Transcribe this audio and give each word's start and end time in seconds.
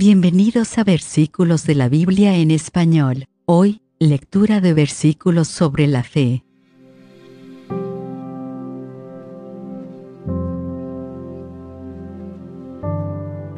Bienvenidos 0.00 0.78
a 0.78 0.84
Versículos 0.84 1.64
de 1.64 1.74
la 1.74 1.88
Biblia 1.88 2.36
en 2.36 2.52
Español. 2.52 3.26
Hoy, 3.46 3.82
lectura 3.98 4.60
de 4.60 4.72
versículos 4.72 5.48
sobre 5.48 5.88
la 5.88 6.04
fe. 6.04 6.44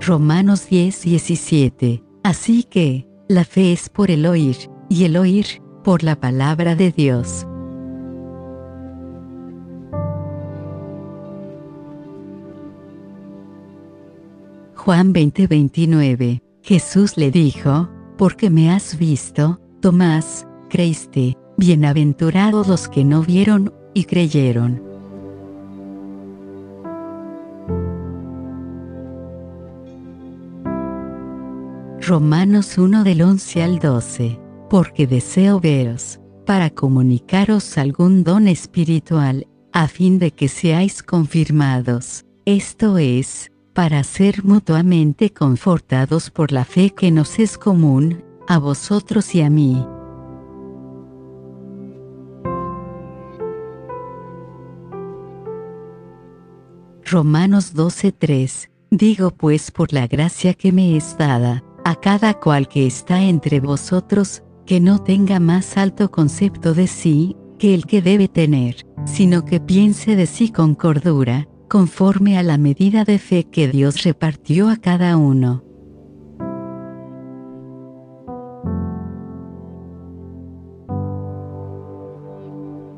Romanos 0.00 0.66
10, 0.70 1.02
17. 1.02 2.02
Así 2.22 2.62
que, 2.62 3.06
la 3.28 3.44
fe 3.44 3.74
es 3.74 3.90
por 3.90 4.10
el 4.10 4.24
oír, 4.24 4.56
y 4.88 5.04
el 5.04 5.18
oír, 5.18 5.60
por 5.84 6.02
la 6.02 6.18
palabra 6.18 6.74
de 6.74 6.90
Dios. 6.90 7.46
Juan 14.84 15.12
20:29. 15.12 16.40
Jesús 16.62 17.18
le 17.18 17.30
dijo, 17.30 17.90
porque 18.16 18.48
me 18.48 18.70
has 18.70 18.96
visto, 18.98 19.60
Tomás, 19.82 20.46
creíste, 20.70 21.36
bienaventurados 21.58 22.66
los 22.66 22.88
que 22.88 23.04
no 23.04 23.22
vieron, 23.22 23.74
y 23.92 24.04
creyeron. 24.04 24.82
Romanos 32.00 32.78
1 32.78 33.04
del 33.04 33.20
11 33.20 33.62
al 33.62 33.78
12. 33.80 34.40
Porque 34.70 35.06
deseo 35.06 35.60
veros, 35.60 36.20
para 36.46 36.70
comunicaros 36.70 37.76
algún 37.76 38.24
don 38.24 38.48
espiritual, 38.48 39.46
a 39.74 39.88
fin 39.88 40.18
de 40.18 40.30
que 40.30 40.48
seáis 40.48 41.02
confirmados, 41.02 42.24
esto 42.46 42.96
es, 42.96 43.49
para 43.72 44.02
ser 44.04 44.44
mutuamente 44.44 45.32
confortados 45.32 46.30
por 46.30 46.52
la 46.52 46.64
fe 46.64 46.90
que 46.90 47.10
nos 47.10 47.38
es 47.38 47.56
común, 47.56 48.24
a 48.48 48.58
vosotros 48.58 49.34
y 49.34 49.42
a 49.42 49.50
mí. 49.50 49.86
Romanos 57.04 57.74
12:3 57.74 58.70
Digo 58.92 59.30
pues 59.30 59.70
por 59.70 59.92
la 59.92 60.08
gracia 60.08 60.54
que 60.54 60.72
me 60.72 60.96
es 60.96 61.16
dada, 61.16 61.62
a 61.84 61.94
cada 61.94 62.34
cual 62.34 62.66
que 62.66 62.88
está 62.88 63.22
entre 63.22 63.60
vosotros, 63.60 64.42
que 64.66 64.80
no 64.80 65.00
tenga 65.00 65.38
más 65.38 65.76
alto 65.76 66.10
concepto 66.10 66.74
de 66.74 66.88
sí, 66.88 67.36
que 67.56 67.72
el 67.74 67.86
que 67.86 68.02
debe 68.02 68.26
tener, 68.26 68.84
sino 69.04 69.44
que 69.44 69.60
piense 69.60 70.16
de 70.16 70.26
sí 70.26 70.50
con 70.50 70.74
cordura, 70.74 71.46
conforme 71.70 72.36
a 72.36 72.42
la 72.42 72.58
medida 72.58 73.04
de 73.04 73.20
fe 73.20 73.44
que 73.44 73.68
Dios 73.68 74.02
repartió 74.02 74.68
a 74.68 74.76
cada 74.76 75.16
uno. 75.16 75.62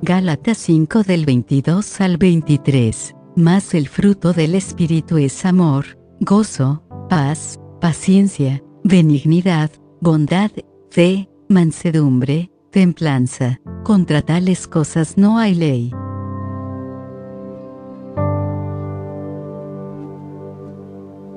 Gálatas 0.00 0.56
5 0.58 1.02
del 1.02 1.26
22 1.26 2.00
al 2.00 2.16
23. 2.16 3.14
Mas 3.36 3.74
el 3.74 3.88
fruto 3.88 4.32
del 4.32 4.54
Espíritu 4.54 5.18
es 5.18 5.44
amor, 5.44 5.98
gozo, 6.20 6.82
paz, 7.10 7.60
paciencia, 7.80 8.62
benignidad, 8.84 9.70
bondad, 10.00 10.50
fe, 10.90 11.28
mansedumbre, 11.48 12.50
templanza. 12.70 13.60
Contra 13.84 14.22
tales 14.22 14.66
cosas 14.66 15.18
no 15.18 15.38
hay 15.38 15.54
ley. 15.54 15.92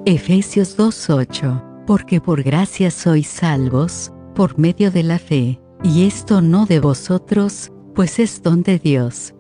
Efesios 0.08 0.78
2.8. 0.78 1.86
Porque 1.88 2.22
por 2.22 2.44
gracia 2.44 2.92
sois 2.92 3.28
salvos, 3.28 4.14
por 4.36 4.60
medio 4.60 4.92
de 4.92 5.02
la 5.02 5.18
fe, 5.18 5.60
y 5.84 6.06
esto 6.06 6.42
no 6.42 6.68
de 6.68 6.80
vosotros, 6.80 7.72
pues 7.96 8.20
es 8.20 8.44
don 8.44 8.62
de 8.62 8.78
Dios. 8.78 9.34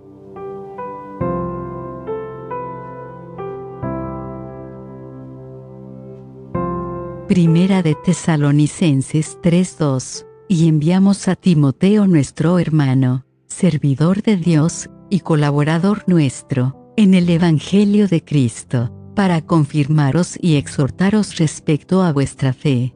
Primera 7.27 7.83
de 7.83 7.95
Tesalonicenses 8.03 9.37
3.2. 9.43 10.25
Y 10.47 10.67
enviamos 10.67 11.27
a 11.27 11.35
Timoteo 11.35 12.07
nuestro 12.07 12.57
hermano, 12.57 13.23
servidor 13.47 14.23
de 14.23 14.37
Dios, 14.37 14.89
y 15.11 15.19
colaborador 15.19 16.03
nuestro, 16.07 16.91
en 16.97 17.13
el 17.13 17.29
Evangelio 17.29 18.07
de 18.07 18.23
Cristo 18.23 18.91
para 19.15 19.41
confirmaros 19.41 20.37
y 20.41 20.57
exhortaros 20.57 21.37
respecto 21.37 22.03
a 22.03 22.13
vuestra 22.13 22.53
fe. 22.53 22.93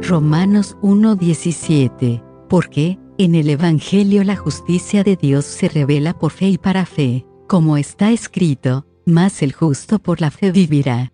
Romanos 0.00 0.76
1:17 0.82 2.22
Porque, 2.48 2.98
en 3.18 3.34
el 3.34 3.50
Evangelio 3.50 4.24
la 4.24 4.36
justicia 4.36 5.04
de 5.04 5.16
Dios 5.16 5.44
se 5.44 5.68
revela 5.68 6.18
por 6.18 6.32
fe 6.32 6.48
y 6.48 6.58
para 6.58 6.86
fe, 6.86 7.26
como 7.48 7.76
está 7.76 8.10
escrito, 8.10 8.86
mas 9.04 9.42
el 9.42 9.52
justo 9.52 9.98
por 9.98 10.20
la 10.20 10.30
fe 10.30 10.52
vivirá. 10.52 11.12